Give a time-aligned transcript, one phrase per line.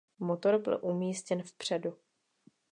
[0.19, 1.97] Motor byl umístěn vpředu.